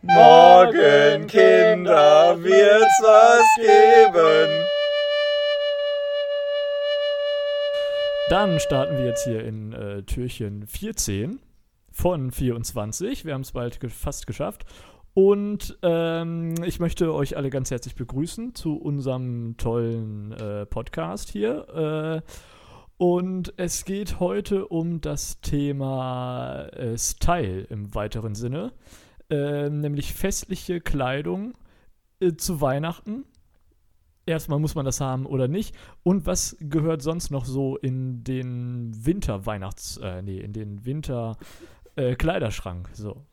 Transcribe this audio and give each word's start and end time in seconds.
Morgen, 0.00 1.26
Kinder, 1.26 2.36
wird's 2.40 3.02
was 3.02 3.56
geben. 3.56 4.64
Dann 8.30 8.60
starten 8.60 8.96
wir 8.96 9.06
jetzt 9.06 9.24
hier 9.24 9.44
in 9.44 9.72
äh, 9.72 10.04
Türchen 10.04 10.68
14 10.68 11.40
von 11.90 12.30
24. 12.30 13.24
Wir 13.24 13.34
haben 13.34 13.40
es 13.40 13.50
bald 13.50 13.80
ge 13.80 13.90
fast 13.90 14.28
geschafft. 14.28 14.66
Und 15.14 15.76
ähm, 15.82 16.54
ich 16.62 16.78
möchte 16.78 17.12
euch 17.12 17.36
alle 17.36 17.50
ganz 17.50 17.72
herzlich 17.72 17.96
begrüßen 17.96 18.54
zu 18.54 18.76
unserem 18.76 19.56
tollen 19.56 20.30
äh, 20.30 20.64
Podcast 20.64 21.28
hier. 21.28 22.22
Äh, 22.24 22.30
und 22.98 23.52
es 23.56 23.84
geht 23.84 24.20
heute 24.20 24.68
um 24.68 25.00
das 25.00 25.40
Thema 25.40 26.66
äh, 26.66 26.96
Style 26.96 27.62
im 27.62 27.96
weiteren 27.96 28.36
Sinne, 28.36 28.72
äh, 29.30 29.68
nämlich 29.68 30.14
festliche 30.14 30.80
Kleidung 30.80 31.54
äh, 32.20 32.34
zu 32.34 32.60
Weihnachten. 32.60 33.24
Erstmal 34.26 34.58
muss 34.58 34.74
man 34.74 34.84
das 34.84 35.00
haben 35.00 35.26
oder 35.26 35.48
nicht. 35.48 35.74
Und 36.02 36.26
was 36.26 36.56
gehört 36.60 37.02
sonst 37.02 37.30
noch 37.30 37.46
so 37.46 37.76
in 37.76 38.24
den 38.24 39.06
Winter-Weihnachts-, 39.06 39.98
äh, 40.02 40.22
nee, 40.22 40.38
in 40.38 40.52
den 40.52 40.84
Winter-Kleiderschrank? 40.84 42.90
so. 42.92 43.24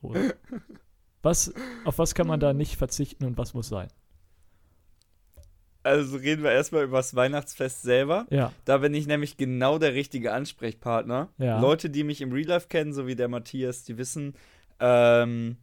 Was, 1.21 1.53
auf 1.85 1.97
was 1.97 2.13
kann 2.13 2.27
man 2.27 2.39
da 2.39 2.53
nicht 2.53 2.77
verzichten 2.77 3.25
und 3.25 3.37
was 3.37 3.53
muss 3.53 3.67
sein? 3.67 3.89
Also 5.81 6.17
reden 6.17 6.43
wir 6.43 6.51
erstmal 6.51 6.83
über 6.83 6.97
das 6.97 7.15
Weihnachtsfest 7.15 7.83
selber. 7.83 8.25
Ja. 8.29 8.51
Da 8.63 8.79
bin 8.79 8.93
ich 8.93 9.05
nämlich 9.05 9.37
genau 9.37 9.77
der 9.77 9.93
richtige 9.93 10.33
Ansprechpartner. 10.33 11.29
Ja. 11.37 11.59
Leute, 11.59 11.89
die 11.89 12.03
mich 12.03 12.21
im 12.21 12.31
Real 12.31 12.47
Life 12.47 12.67
kennen, 12.69 12.93
so 12.93 13.05
wie 13.05 13.15
der 13.15 13.27
Matthias, 13.27 13.83
die 13.83 13.97
wissen, 13.97 14.33
ähm, 14.79 15.57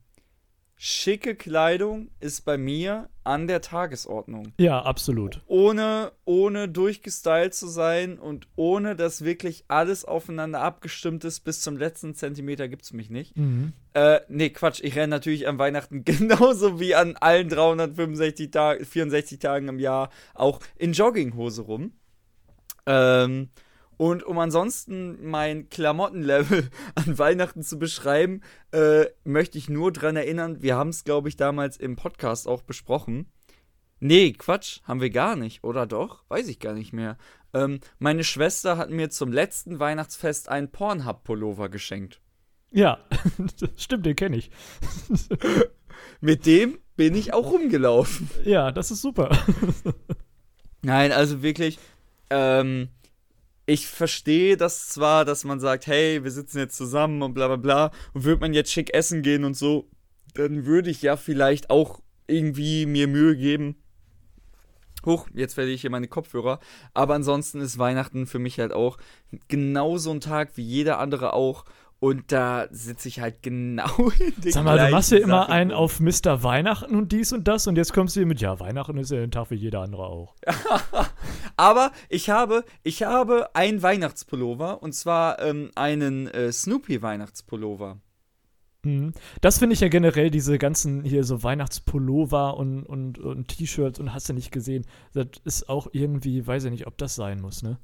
schicke 0.85 1.37
Kleidung 1.37 2.11
ist 2.19 2.45
bei 2.45 2.59
mir 2.59 3.09
an 3.23 3.47
der 3.47 3.61
Tagesordnung. 3.61 4.53
Ja, 4.59 4.83
absolut. 4.83 5.41
Ohne, 5.47 6.11
ohne 6.25 6.69
durchgestylt 6.69 7.55
zu 7.55 7.69
sein 7.69 8.19
und 8.19 8.49
ohne, 8.57 8.97
dass 8.97 9.23
wirklich 9.23 9.65
alles 9.69 10.05
aufeinander 10.05 10.61
abgestimmt 10.61 11.23
ist, 11.23 11.45
bis 11.45 11.61
zum 11.61 11.77
letzten 11.77 12.17
Zentimeter 12.17 12.67
gibt 12.67 12.83
es 12.83 12.93
mich 12.93 13.11
nicht. 13.11 13.37
Mhm. 13.37 13.75
Äh, 13.95 14.23
nee, 14.27 14.51
Quatsch, 14.51 14.81
ich 14.83 14.97
renne 14.97 15.07
natürlich 15.07 15.47
an 15.47 15.57
Weihnachten 15.57 16.05
genauso 16.05 16.81
wie 16.81 16.97
an 16.97 17.17
allen 17.17 17.49
365 17.49 18.51
Tagen, 18.51 18.85
64 18.85 19.39
Tagen 19.39 19.69
im 19.69 19.79
Jahr 19.79 20.11
auch 20.35 20.59
in 20.77 20.95
Jogginghose 20.95 21.63
rum. 21.63 21.93
Ähm, 22.87 23.51
und 24.03 24.25
um 24.25 24.37
ansonsten 24.41 25.31
mein 25.31 25.69
Klamottenlevel 25.69 26.71
an 26.97 27.19
Weihnachten 27.21 27.63
zu 27.63 27.79
beschreiben, 27.79 28.41
äh, 28.73 29.05
möchte 29.23 29.59
ich 29.59 29.69
nur 29.69 29.93
dran 29.93 30.17
erinnern, 30.17 30.61
wir 30.61 30.75
haben 30.75 30.89
es, 30.89 31.05
glaube 31.05 31.29
ich, 31.29 31.37
damals 31.37 31.77
im 31.77 31.95
Podcast 31.95 32.49
auch 32.49 32.63
besprochen. 32.63 33.31
Nee, 34.01 34.33
Quatsch, 34.33 34.81
haben 34.83 35.01
wir 35.01 35.11
gar 35.11 35.37
nicht, 35.37 35.63
oder 35.63 35.87
doch? 35.87 36.25
Weiß 36.29 36.49
ich 36.49 36.59
gar 36.59 36.75
nicht 36.75 36.93
mehr. 36.93 37.17
Ähm, 37.55 37.79
meine 38.01 38.25
Schwester 38.25 38.77
hat 38.77 38.91
mir 38.91 39.09
zum 39.09 39.31
letzten 39.31 39.79
Weihnachtsfest 39.79 40.49
einen 40.49 40.73
Pornhub-Pullover 40.73 41.69
geschenkt. 41.69 42.21
Ja, 42.73 42.99
stimmt, 43.77 44.05
den 44.05 44.17
kenne 44.17 44.37
ich. 44.37 44.51
Mit 46.21 46.45
dem 46.47 46.81
bin 46.97 47.15
ich 47.15 47.33
auch 47.35 47.53
rumgelaufen. 47.53 48.29
Ja, 48.43 48.73
das 48.73 48.91
ist 48.91 49.01
super. 49.01 49.31
Nein, 50.83 51.13
also 51.13 51.45
wirklich, 51.45 51.79
ähm, 52.31 52.89
ich 53.67 53.87
verstehe 53.87 54.57
das 54.57 54.89
zwar, 54.89 55.25
dass 55.25 55.45
man 55.45 55.61
sagt, 55.61 55.87
hey, 55.87 56.25
wir 56.25 56.31
sitzen 56.31 56.59
jetzt 56.59 56.77
zusammen 56.77 57.23
und 57.23 57.35
bla 57.35 57.47
bla 57.47 57.57
bla, 57.57 57.91
und 58.13 58.25
würde 58.25 58.41
man 58.41 58.55
jetzt 58.55 58.73
schick 58.73 58.93
essen 58.95 59.23
gehen 59.23 59.45
und 59.45 59.57
so, 59.57 59.89
dann 60.35 60.67
würde 60.67 60.91
ich 60.91 61.03
ja 61.03 61.17
vielleicht 61.17 61.71
auch 61.71 62.01
irgendwie 62.27 62.87
mir 62.87 63.09
Mühe 63.09 63.37
geben. 63.37 63.77
Huch, 65.05 65.29
jetzt 65.35 65.55
verliere 65.55 65.75
ich 65.75 65.81
hier 65.81 65.91
meine 65.91 66.09
Kopfhörer. 66.09 66.61
Aber 66.95 67.15
ansonsten 67.15 67.61
ist 67.61 67.79
Weihnachten 67.79 68.27
für 68.27 68.39
mich 68.39 68.59
halt 68.61 68.73
auch 68.73 68.99
genauso 69.49 70.13
ein 70.13 70.21
Tag 70.21 70.57
wie 70.57 70.63
jeder 70.63 70.99
andere 70.99 71.33
auch. 71.33 71.65
Und 71.99 72.33
da 72.33 72.67
sitze 72.73 73.07
ich 73.07 73.21
halt 73.21 73.43
genau 73.43 74.11
in 74.19 74.41
den 74.41 74.53
Sag 74.53 74.65
mal, 74.65 74.77
du 74.77 74.91
machst 74.91 75.13
ja 75.13 75.19
immer 75.19 75.49
einen 75.49 75.71
auf 75.71 76.01
Mr. 76.01 76.43
Weihnachten 76.43 76.97
und 76.97 77.13
dies 77.13 77.33
und 77.33 77.47
das 77.47 77.69
und 77.69 77.77
jetzt 77.77 77.93
kommst 77.93 78.17
du 78.17 78.21
hier 78.21 78.27
mit, 78.27 78.41
ja, 78.41 78.59
Weihnachten 78.59 78.99
ist 78.99 79.13
ja 79.13 79.23
ein 79.23 79.31
Tag 79.31 79.51
wie 79.51 79.57
jeder 79.57 79.83
andere 79.83 80.07
auch. 80.07 80.35
Aber 81.57 81.93
ich 82.09 82.31
habe, 82.31 82.65
ich 82.83 83.03
habe 83.03 83.55
einen 83.55 83.83
Weihnachtspullover 83.83 84.83
und 84.83 84.95
zwar 84.95 85.41
ähm, 85.41 85.71
einen 85.75 86.27
äh, 86.29 86.53
Snoopy-Weihnachtspullover. 86.53 87.99
Mhm. 88.85 89.13
Das 89.41 89.59
finde 89.59 89.75
ich 89.75 89.81
ja 89.81 89.89
generell, 89.89 90.31
diese 90.31 90.59
ganzen 90.59 91.05
hier 91.05 91.25
so 91.25 91.43
Weihnachtspullover 91.43 92.57
und, 92.57 92.83
und, 92.85 93.19
und 93.19 93.49
T-Shirts 93.49 94.01
und 94.01 94.13
hast 94.13 94.29
du 94.29 94.33
nicht 94.33 94.51
gesehen. 94.51 94.85
Das 95.13 95.27
ist 95.45 95.69
auch 95.69 95.89
irgendwie, 95.93 96.47
weiß 96.47 96.65
ich 96.65 96.71
nicht, 96.71 96.87
ob 96.87 96.99
das 96.99 97.15
sein 97.15 97.41
muss, 97.41 97.63
ne? 97.63 97.79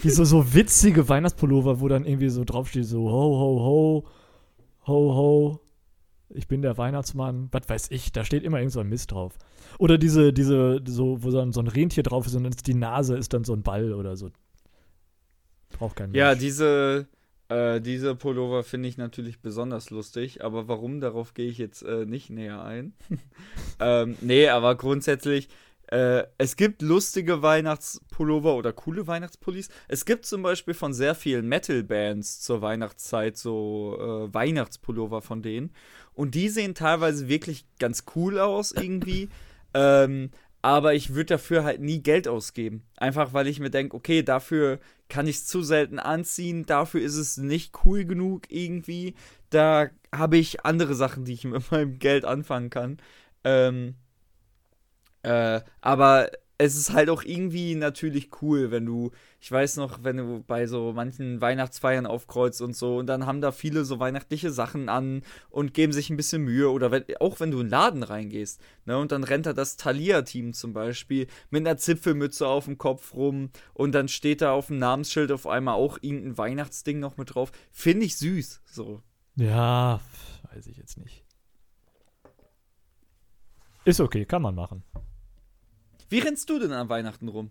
Wie 0.00 0.10
so, 0.10 0.24
so 0.24 0.54
witzige 0.54 1.08
Weihnachtspullover, 1.08 1.80
wo 1.80 1.88
dann 1.88 2.04
irgendwie 2.04 2.28
so 2.28 2.44
draufsteht, 2.44 2.84
so 2.84 3.10
ho, 3.10 3.38
ho, 3.38 3.60
ho, 3.60 4.04
ho, 4.86 5.14
ho, 5.14 5.60
ich 6.34 6.48
bin 6.48 6.62
der 6.62 6.78
Weihnachtsmann, 6.78 7.48
was 7.52 7.68
weiß 7.68 7.90
ich, 7.90 8.12
da 8.12 8.24
steht 8.24 8.42
immer 8.42 8.58
irgend 8.58 8.72
so 8.72 8.80
ein 8.80 8.88
Mist 8.88 9.12
drauf. 9.12 9.36
Oder 9.78 9.98
diese, 9.98 10.32
diese, 10.32 10.80
so, 10.86 11.22
wo 11.22 11.30
dann 11.30 11.52
so 11.52 11.60
ein 11.60 11.68
Rentier 11.68 12.02
drauf 12.02 12.26
ist 12.26 12.34
und 12.34 12.44
dann 12.44 12.52
ist 12.52 12.66
die 12.66 12.74
Nase 12.74 13.16
ist 13.16 13.32
dann 13.32 13.44
so 13.44 13.52
ein 13.54 13.62
Ball 13.62 13.92
oder 13.92 14.16
so. 14.16 14.30
Braucht 15.70 15.96
kein 15.96 16.14
Ja, 16.14 16.30
Mensch. 16.30 16.40
diese, 16.40 17.08
äh, 17.48 17.80
diese 17.80 18.14
Pullover 18.14 18.62
finde 18.64 18.88
ich 18.88 18.98
natürlich 18.98 19.40
besonders 19.40 19.90
lustig, 19.90 20.44
aber 20.44 20.68
warum, 20.68 21.00
darauf 21.00 21.34
gehe 21.34 21.48
ich 21.48 21.58
jetzt 21.58 21.82
äh, 21.82 22.06
nicht 22.06 22.30
näher 22.30 22.62
ein. 22.64 22.94
ähm, 23.80 24.16
nee, 24.20 24.48
aber 24.48 24.74
grundsätzlich, 24.76 25.48
äh, 25.92 26.26
es 26.38 26.56
gibt 26.56 26.80
lustige 26.80 27.42
Weihnachtspullover 27.42 28.56
oder 28.56 28.72
coole 28.72 29.06
Weihnachtspullis. 29.06 29.68
Es 29.88 30.06
gibt 30.06 30.24
zum 30.24 30.42
Beispiel 30.42 30.72
von 30.72 30.94
sehr 30.94 31.14
vielen 31.14 31.46
Metal-Bands 31.48 32.40
zur 32.40 32.62
Weihnachtszeit 32.62 33.36
so 33.36 33.98
äh, 34.00 34.32
Weihnachtspullover 34.32 35.20
von 35.20 35.42
denen. 35.42 35.70
Und 36.14 36.34
die 36.34 36.48
sehen 36.48 36.74
teilweise 36.74 37.28
wirklich 37.28 37.66
ganz 37.78 38.04
cool 38.16 38.38
aus 38.38 38.72
irgendwie. 38.72 39.28
ähm, 39.74 40.30
aber 40.62 40.94
ich 40.94 41.10
würde 41.10 41.26
dafür 41.26 41.62
halt 41.62 41.82
nie 41.82 42.02
Geld 42.02 42.26
ausgeben. 42.26 42.84
Einfach 42.96 43.34
weil 43.34 43.46
ich 43.46 43.60
mir 43.60 43.70
denke, 43.70 43.94
okay, 43.94 44.22
dafür 44.22 44.78
kann 45.10 45.26
ich 45.26 45.36
es 45.36 45.46
zu 45.46 45.62
selten 45.62 45.98
anziehen, 45.98 46.64
dafür 46.64 47.02
ist 47.02 47.16
es 47.16 47.36
nicht 47.36 47.84
cool 47.84 48.06
genug 48.06 48.44
irgendwie. 48.48 49.14
Da 49.50 49.90
habe 50.10 50.38
ich 50.38 50.64
andere 50.64 50.94
Sachen, 50.94 51.26
die 51.26 51.34
ich 51.34 51.44
mit 51.44 51.70
meinem 51.70 51.98
Geld 51.98 52.24
anfangen 52.24 52.70
kann. 52.70 52.96
Ähm, 53.44 53.96
äh, 55.22 55.60
aber 55.80 56.30
es 56.64 56.76
ist 56.76 56.92
halt 56.92 57.10
auch 57.10 57.24
irgendwie 57.24 57.74
natürlich 57.74 58.30
cool, 58.40 58.70
wenn 58.70 58.86
du, 58.86 59.10
ich 59.40 59.50
weiß 59.50 59.78
noch, 59.78 60.04
wenn 60.04 60.18
du 60.18 60.44
bei 60.46 60.68
so 60.68 60.92
manchen 60.92 61.40
Weihnachtsfeiern 61.40 62.06
aufkreuzt 62.06 62.62
und 62.62 62.76
so, 62.76 62.98
und 62.98 63.06
dann 63.06 63.26
haben 63.26 63.40
da 63.40 63.50
viele 63.50 63.84
so 63.84 63.98
weihnachtliche 63.98 64.52
Sachen 64.52 64.88
an 64.88 65.22
und 65.50 65.74
geben 65.74 65.92
sich 65.92 66.08
ein 66.08 66.16
bisschen 66.16 66.42
Mühe. 66.42 66.70
Oder 66.70 66.92
wenn, 66.92 67.04
auch 67.18 67.40
wenn 67.40 67.50
du 67.50 67.58
in 67.58 67.66
den 67.66 67.70
Laden 67.70 68.02
reingehst, 68.04 68.60
ne, 68.84 68.96
und 68.96 69.10
dann 69.10 69.24
rennt 69.24 69.46
da 69.46 69.52
das 69.52 69.76
Thalia-Team 69.76 70.52
zum 70.52 70.72
Beispiel 70.72 71.26
mit 71.50 71.66
einer 71.66 71.78
Zipfelmütze 71.78 72.46
auf 72.46 72.66
dem 72.66 72.78
Kopf 72.78 73.12
rum 73.12 73.50
und 73.74 73.92
dann 73.92 74.06
steht 74.06 74.40
da 74.40 74.52
auf 74.52 74.68
dem 74.68 74.78
Namensschild 74.78 75.32
auf 75.32 75.48
einmal 75.48 75.74
auch 75.74 75.98
irgendein 76.00 76.38
Weihnachtsding 76.38 77.00
noch 77.00 77.16
mit 77.16 77.34
drauf. 77.34 77.50
Finde 77.72 78.06
ich 78.06 78.16
süß, 78.18 78.62
so. 78.66 79.02
Ja, 79.34 80.00
weiß 80.54 80.68
ich 80.68 80.76
jetzt 80.76 80.96
nicht. 80.96 81.24
Ist 83.84 84.00
okay, 84.00 84.24
kann 84.26 84.42
man 84.42 84.54
machen. 84.54 84.84
Wie 86.12 86.18
rennst 86.18 86.50
du 86.50 86.58
denn 86.58 86.72
an 86.72 86.90
Weihnachten 86.90 87.26
rum? 87.28 87.48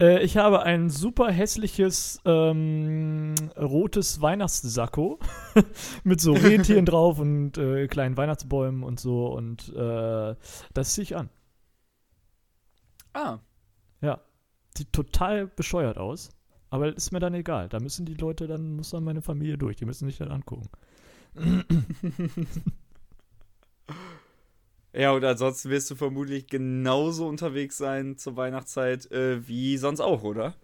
Äh, 0.00 0.24
ich 0.24 0.36
habe 0.36 0.64
ein 0.64 0.90
super 0.90 1.30
hässliches 1.30 2.20
ähm, 2.24 3.36
rotes 3.56 4.20
Weihnachtssacko 4.20 5.20
mit 6.02 6.20
so 6.20 6.32
Rentieren 6.32 6.84
drauf 6.84 7.20
und 7.20 7.56
äh, 7.58 7.86
kleinen 7.86 8.16
Weihnachtsbäumen 8.16 8.82
und 8.82 8.98
so 8.98 9.28
und 9.28 9.68
äh, 9.76 10.34
das 10.74 10.94
ziehe 10.94 11.04
ich 11.04 11.16
an. 11.16 11.30
Ah, 13.14 13.38
Ja, 14.00 14.20
sieht 14.76 14.92
total 14.92 15.46
bescheuert 15.46 15.96
aus, 15.96 16.30
aber 16.70 16.88
ist 16.96 17.12
mir 17.12 17.20
dann 17.20 17.34
egal. 17.34 17.68
Da 17.68 17.78
müssen 17.78 18.04
die 18.04 18.14
Leute 18.14 18.48
dann, 18.48 18.74
muss 18.74 18.90
dann 18.90 19.04
meine 19.04 19.22
Familie 19.22 19.58
durch, 19.58 19.76
die 19.76 19.84
müssen 19.84 20.08
sich 20.08 20.18
dann 20.18 20.32
angucken. 20.32 20.68
Ja, 24.94 25.12
und 25.12 25.24
ansonsten 25.24 25.70
wirst 25.70 25.90
du 25.90 25.94
vermutlich 25.94 26.46
genauso 26.48 27.26
unterwegs 27.26 27.78
sein 27.78 28.18
zur 28.18 28.36
Weihnachtszeit 28.36 29.10
äh, 29.10 29.46
wie 29.48 29.78
sonst 29.78 30.00
auch, 30.00 30.22
oder? 30.22 30.54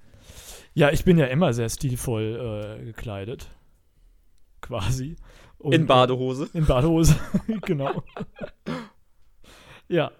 Ja, 0.74 0.90
ich 0.90 1.04
bin 1.04 1.18
ja 1.18 1.26
immer 1.26 1.52
sehr 1.52 1.68
stilvoll 1.68 2.78
äh, 2.80 2.84
gekleidet. 2.84 3.50
Quasi. 4.60 5.16
Und, 5.56 5.72
In 5.72 5.86
Badehose. 5.86 6.50
In 6.52 6.66
Badehose, 6.66 7.16
genau. 7.62 8.02
ja. 9.88 10.12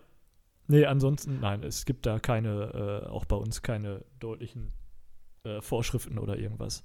Nee, 0.67 0.85
ansonsten, 0.85 1.41
nein, 1.41 1.63
es 1.63 1.87
gibt 1.87 2.05
da 2.05 2.19
keine, 2.19 3.05
äh, 3.05 3.09
auch 3.09 3.25
bei 3.25 3.37
uns 3.37 3.63
keine 3.63 4.05
deutlichen 4.21 4.73
äh, 5.45 5.61
Vorschriften 5.61 6.19
oder 6.19 6.37
irgendwas. 6.37 6.85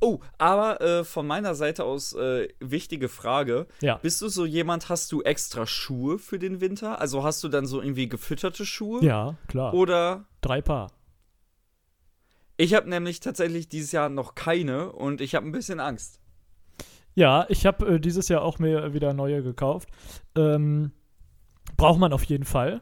Oh, 0.00 0.20
aber 0.38 0.80
äh, 0.80 1.04
von 1.04 1.26
meiner 1.26 1.54
Seite 1.54 1.84
aus 1.84 2.12
äh, 2.14 2.48
wichtige 2.60 3.08
Frage. 3.08 3.66
Ja. 3.80 3.96
Bist 3.96 4.20
du 4.22 4.28
so 4.28 4.44
jemand, 4.46 4.88
hast 4.88 5.12
du 5.12 5.22
extra 5.22 5.66
Schuhe 5.66 6.18
für 6.18 6.38
den 6.38 6.60
Winter? 6.60 7.00
Also 7.00 7.22
hast 7.24 7.42
du 7.44 7.48
dann 7.48 7.66
so 7.66 7.80
irgendwie 7.80 8.08
gefütterte 8.08 8.64
Schuhe? 8.66 9.04
Ja, 9.04 9.36
klar. 9.48 9.74
Oder 9.74 10.24
Drei 10.40 10.60
Paar. 10.62 10.92
ich 12.56 12.74
habe 12.74 12.88
nämlich 12.88 13.20
tatsächlich 13.20 13.68
dieses 13.68 13.92
Jahr 13.92 14.08
noch 14.08 14.34
keine 14.34 14.92
und 14.92 15.20
ich 15.20 15.34
habe 15.34 15.46
ein 15.46 15.52
bisschen 15.52 15.80
Angst. 15.80 16.20
Ja, 17.14 17.46
ich 17.48 17.64
habe 17.66 17.94
äh, 17.94 18.00
dieses 18.00 18.28
Jahr 18.28 18.42
auch 18.42 18.58
mir 18.58 18.92
wieder 18.92 19.12
neue 19.14 19.42
gekauft. 19.42 19.88
Ähm, 20.36 20.92
braucht 21.76 21.98
man 21.98 22.12
auf 22.12 22.24
jeden 22.24 22.44
Fall, 22.44 22.80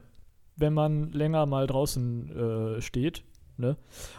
wenn 0.56 0.75
man 0.75 1.12
länger 1.12 1.47
mal 1.47 1.67
draußen 1.67 2.76
äh, 2.76 2.82
steht. 2.82 3.25
Ne? 3.56 3.77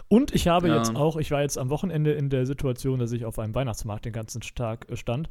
Und 0.07 0.33
ich 0.33 0.47
habe 0.47 0.67
Ja. 0.69 0.77
jetzt 0.77 0.95
auch, 0.95 1.17
ich 1.17 1.31
war 1.31 1.41
jetzt 1.41 1.57
am 1.57 1.69
Wochenende 1.69 2.13
in 2.13 2.29
der 2.29 2.45
Situation, 2.45 2.99
dass 2.99 3.11
ich 3.11 3.25
auf 3.25 3.39
einem 3.39 3.53
Weihnachtsmarkt 3.55 4.05
den 4.05 4.13
ganzen 4.13 4.41
Tag 4.41 4.89
äh, 4.89 4.95
stand. 4.95 5.29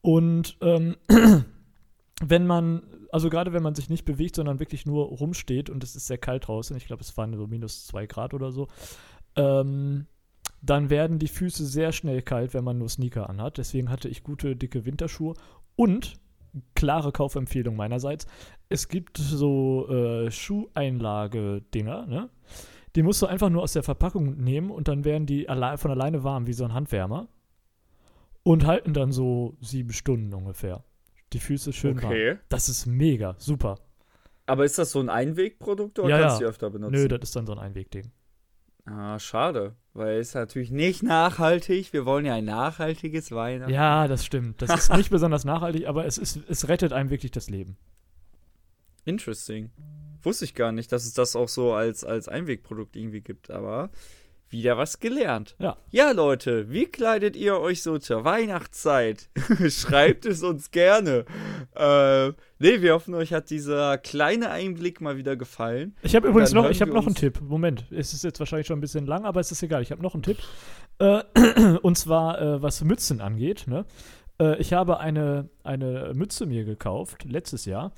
Und 0.00 0.56
ähm, 0.60 0.96
wenn 2.22 2.46
man, 2.46 2.82
also 3.12 3.30
gerade 3.30 3.52
wenn 3.52 3.62
man 3.62 3.74
sich 3.74 3.88
nicht 3.90 4.04
bewegt, 4.04 4.36
sondern 4.36 4.60
wirklich 4.60 4.86
nur 4.86 5.06
rumsteht 5.06 5.70
und 5.70 5.82
es 5.84 5.96
ist 5.96 6.06
sehr 6.06 6.18
kalt 6.18 6.46
draußen, 6.48 6.76
ich 6.76 6.86
glaube, 6.86 7.02
es 7.02 7.16
waren 7.16 7.36
so 7.36 7.46
minus 7.46 7.86
zwei 7.86 8.06
Grad 8.06 8.34
oder 8.34 8.52
so, 8.52 8.68
ähm, 9.36 10.06
dann 10.60 10.90
werden 10.90 11.18
die 11.20 11.28
Füße 11.28 11.64
sehr 11.64 11.92
schnell 11.92 12.20
kalt, 12.22 12.52
wenn 12.54 12.64
man 12.64 12.78
nur 12.78 12.88
Sneaker 12.88 13.30
anhat. 13.30 13.58
Deswegen 13.58 13.90
hatte 13.90 14.08
ich 14.08 14.24
gute, 14.24 14.56
dicke 14.56 14.84
Winterschuhe 14.84 15.34
und 15.76 16.14
klare 16.74 17.12
Kaufempfehlung 17.12 17.76
meinerseits. 17.76 18.26
Es 18.68 18.88
gibt 18.88 19.18
so 19.18 19.88
äh, 19.88 20.30
Schuheinlage-Dinger, 20.30 22.06
ne? 22.06 22.28
Die 22.98 23.04
musst 23.04 23.22
du 23.22 23.26
einfach 23.26 23.48
nur 23.48 23.62
aus 23.62 23.74
der 23.74 23.84
Verpackung 23.84 24.38
nehmen 24.38 24.72
und 24.72 24.88
dann 24.88 25.04
werden 25.04 25.24
die 25.24 25.44
von 25.44 25.90
alleine 25.92 26.24
warm, 26.24 26.48
wie 26.48 26.52
so 26.52 26.64
ein 26.64 26.74
Handwärmer. 26.74 27.28
Und 28.42 28.66
halten 28.66 28.92
dann 28.92 29.12
so 29.12 29.56
sieben 29.60 29.92
Stunden 29.92 30.34
ungefähr. 30.34 30.82
Die 31.32 31.38
Füße 31.38 31.72
schön 31.72 32.02
warm. 32.02 32.40
Das 32.48 32.68
ist 32.68 32.86
mega, 32.86 33.36
super. 33.38 33.78
Aber 34.46 34.64
ist 34.64 34.78
das 34.78 34.90
so 34.90 34.98
ein 34.98 35.10
Einwegprodukt 35.10 36.00
oder 36.00 36.08
Ja, 36.08 36.20
kannst 36.22 36.40
du 36.40 36.42
ja. 36.42 36.48
die 36.48 36.50
öfter 36.50 36.70
benutzen? 36.70 37.00
Nö, 37.00 37.06
das 37.06 37.20
ist 37.22 37.36
dann 37.36 37.46
so 37.46 37.52
ein 37.52 37.60
Einwegding. 37.60 38.10
Ah, 38.84 39.16
schade. 39.20 39.76
Weil 39.92 40.18
es 40.18 40.30
ist 40.30 40.34
natürlich 40.34 40.72
nicht 40.72 41.04
nachhaltig. 41.04 41.92
Wir 41.92 42.04
wollen 42.04 42.26
ja 42.26 42.34
ein 42.34 42.46
nachhaltiges 42.46 43.30
Weihnachten. 43.30 43.72
Ja, 43.72 44.08
das 44.08 44.24
stimmt. 44.24 44.60
Das 44.60 44.74
ist 44.74 44.96
nicht 44.96 45.10
besonders 45.12 45.44
nachhaltig, 45.44 45.86
aber 45.86 46.04
es, 46.04 46.18
ist, 46.18 46.40
es 46.48 46.66
rettet 46.66 46.92
einem 46.92 47.10
wirklich 47.10 47.30
das 47.30 47.48
Leben. 47.48 47.76
Interesting. 49.04 49.70
Wusste 50.28 50.44
ich 50.44 50.54
gar 50.54 50.72
nicht, 50.72 50.92
dass 50.92 51.06
es 51.06 51.14
das 51.14 51.34
auch 51.36 51.48
so 51.48 51.72
als, 51.72 52.04
als 52.04 52.28
Einwegprodukt 52.28 52.96
irgendwie 52.96 53.22
gibt, 53.22 53.50
aber 53.50 53.88
wieder 54.50 54.76
was 54.76 55.00
gelernt. 55.00 55.56
Ja. 55.58 55.78
Ja, 55.90 56.10
Leute, 56.10 56.70
wie 56.70 56.84
kleidet 56.84 57.34
ihr 57.34 57.58
euch 57.58 57.82
so 57.82 57.96
zur 57.96 58.26
Weihnachtszeit? 58.26 59.30
Schreibt 59.70 60.26
es 60.26 60.42
uns 60.42 60.70
gerne. 60.70 61.24
Äh, 61.74 62.28
nee, 62.58 62.82
wir 62.82 62.92
hoffen, 62.92 63.14
euch 63.14 63.32
hat 63.32 63.48
dieser 63.48 63.96
kleine 63.96 64.50
Einblick 64.50 65.00
mal 65.00 65.16
wieder 65.16 65.34
gefallen. 65.34 65.96
Ich 66.02 66.14
habe 66.14 66.28
übrigens 66.28 66.52
noch, 66.52 66.68
ich 66.68 66.80
wir 66.80 66.88
noch 66.88 67.06
einen 67.06 67.14
Tipp. 67.14 67.40
Moment, 67.40 67.86
es 67.90 68.12
ist 68.12 68.22
jetzt 68.22 68.38
wahrscheinlich 68.38 68.66
schon 68.66 68.76
ein 68.76 68.82
bisschen 68.82 69.06
lang, 69.06 69.24
aber 69.24 69.40
es 69.40 69.50
ist 69.50 69.62
egal. 69.62 69.80
Ich 69.80 69.92
habe 69.92 70.02
noch 70.02 70.12
einen 70.12 70.24
Tipp. 70.24 70.36
Äh, 70.98 71.22
und 71.80 71.96
zwar, 71.96 72.38
äh, 72.38 72.60
was 72.60 72.84
Mützen 72.84 73.22
angeht. 73.22 73.64
Ne? 73.66 73.86
Äh, 74.38 74.58
ich 74.58 74.74
habe 74.74 75.00
eine, 75.00 75.48
eine 75.64 76.12
Mütze 76.14 76.44
mir 76.44 76.64
gekauft, 76.64 77.24
letztes 77.24 77.64
Jahr, 77.64 77.92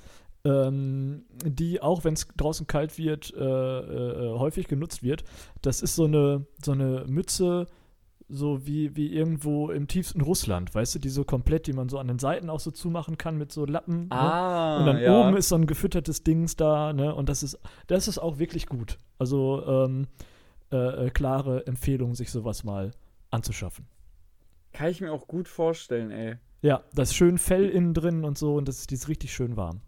ähm, 0.45 1.25
die, 1.45 1.83
auch 1.83 2.05
wenn 2.05 2.15
es 2.15 2.27
draußen 2.37 2.67
kalt 2.67 2.99
wird, 2.99 3.33
äh, 3.35 3.41
äh, 3.41 4.39
häufig 4.39 4.69
genutzt 4.69 5.03
wird. 5.03 5.25
Das 5.63 5.83
ist 5.83 5.97
so 5.97 6.05
eine, 6.05 6.47
so 6.65 6.73
eine 6.73 7.05
Mütze, 7.07 7.69
so 8.29 8.65
wie, 8.67 8.95
wie 8.97 9.13
irgendwo 9.13 9.71
im 9.71 9.89
tiefsten 9.89 10.21
Russland, 10.21 10.75
weißt 10.75 10.95
du, 10.95 10.99
die 11.01 11.09
so 11.09 11.25
komplett, 11.25 11.67
die 11.67 11.73
man 11.73 11.89
so 11.89 11.99
an 11.99 12.07
den 12.07 12.19
Seiten 12.19 12.49
auch 12.49 12.61
so 12.61 12.71
zumachen 12.71 13.19
kann 13.19 13.37
mit 13.37 13.51
so 13.53 13.67
Lappen. 13.67 14.03
ne? 14.03 14.13
Ah, 14.13 14.79
Und 14.79 14.87
dann 14.87 15.01
ja. 15.01 15.21
oben 15.21 15.37
ist 15.37 15.49
so 15.49 15.57
ein 15.57 15.67
gefüttertes 15.67 16.23
Dings 16.23 16.57
da, 16.57 16.93
ne? 16.93 17.15
Und 17.15 17.29
das 17.29 17.43
ist, 17.43 17.59
das 17.89 18.07
ist 18.09 18.19
auch 18.19 18.39
wirklich 18.39 18.67
gut. 18.67 18.99
Also 19.19 19.65
ähm, 19.67 20.07
äh, 20.73 21.07
äh, 21.07 21.11
klare 21.11 21.67
Empfehlung, 21.67 22.15
sich 22.15 22.31
sowas 22.31 22.63
mal 22.63 22.93
anzuschaffen. 23.31 23.87
Kann 24.73 24.91
ich 24.91 25.01
mir 25.01 25.13
auch 25.13 25.27
gut 25.27 25.49
vorstellen, 25.49 26.13
ey. 26.13 26.37
Ja, 26.63 26.85
das 26.95 27.15
schön 27.15 27.39
Fell 27.39 27.69
innen 27.69 27.95
drin 27.95 28.25
und 28.25 28.39
so 28.39 28.55
und 28.55 28.69
das 28.69 28.79
ist, 28.79 28.91
die 28.91 28.95
ist 28.95 29.09
richtig 29.09 29.33
schön 29.35 29.57
warm. 29.57 29.81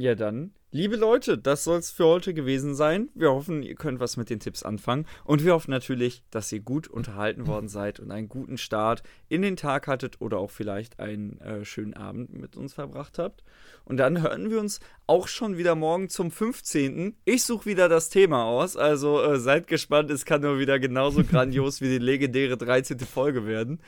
Ja, 0.00 0.14
dann. 0.14 0.52
Liebe 0.70 0.96
Leute, 0.96 1.36
das 1.36 1.62
soll 1.64 1.78
es 1.78 1.90
für 1.90 2.06
heute 2.06 2.32
gewesen 2.32 2.74
sein. 2.74 3.10
Wir 3.14 3.32
hoffen, 3.32 3.62
ihr 3.62 3.74
könnt 3.74 4.00
was 4.00 4.16
mit 4.16 4.30
den 4.30 4.40
Tipps 4.40 4.62
anfangen. 4.62 5.04
Und 5.24 5.44
wir 5.44 5.52
hoffen 5.52 5.72
natürlich, 5.72 6.22
dass 6.30 6.50
ihr 6.52 6.60
gut 6.60 6.88
unterhalten 6.88 7.46
worden 7.46 7.68
seid 7.68 8.00
und 8.00 8.10
einen 8.10 8.30
guten 8.30 8.56
Start 8.56 9.02
in 9.28 9.42
den 9.42 9.56
Tag 9.56 9.88
hattet 9.88 10.18
oder 10.22 10.38
auch 10.38 10.50
vielleicht 10.50 11.00
einen 11.00 11.38
äh, 11.42 11.66
schönen 11.66 11.92
Abend 11.92 12.32
mit 12.32 12.56
uns 12.56 12.72
verbracht 12.72 13.18
habt. 13.18 13.44
Und 13.84 13.98
dann 13.98 14.22
hören 14.22 14.48
wir 14.48 14.58
uns 14.58 14.80
auch 15.06 15.28
schon 15.28 15.58
wieder 15.58 15.74
morgen 15.74 16.08
zum 16.08 16.30
15. 16.30 17.14
Ich 17.26 17.44
suche 17.44 17.66
wieder 17.66 17.90
das 17.90 18.08
Thema 18.08 18.44
aus. 18.44 18.78
Also 18.78 19.22
äh, 19.22 19.38
seid 19.38 19.66
gespannt, 19.66 20.10
es 20.10 20.24
kann 20.24 20.40
nur 20.40 20.58
wieder 20.58 20.78
genauso 20.78 21.24
grandios 21.30 21.82
wie 21.82 21.90
die 21.90 21.98
legendäre 21.98 22.56
13. 22.56 23.00
Folge 23.00 23.44
werden. 23.44 23.82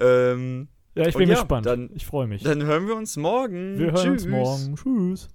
Ähm, 0.00 0.66
Ja, 0.98 1.08
ich 1.08 1.14
bin 1.16 1.28
ja, 1.28 1.36
gespannt. 1.36 1.66
dann- 1.66 1.90
ich 1.94 2.04
freue 2.06 2.26
mich. 2.26 2.42
dann 2.42 2.62
hören 2.64 2.86
wir 2.86 2.96
uns 2.96 3.16
morgen. 3.16 3.78
Wir 3.78 3.92
hören 3.92 4.10
uns 4.10 4.22
Tschüss. 4.22 4.26
morgen. 4.30 4.74
Tschüss. 4.76 5.28